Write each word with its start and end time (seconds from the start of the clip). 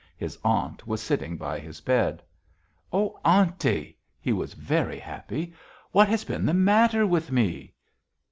His 0.17 0.35
aunt 0.43 0.87
was 0.87 0.99
sitting 0.99 1.37
by 1.37 1.59
his 1.59 1.79
bed. 1.79 2.23
"Oh, 2.91 3.19
aunty!" 3.23 3.99
He 4.19 4.33
was 4.33 4.55
very 4.55 4.97
happy. 4.97 5.53
"What 5.91 6.09
has 6.09 6.23
been 6.23 6.43
the 6.47 6.55
matter 6.55 7.05
with 7.05 7.31
me?" 7.31 7.75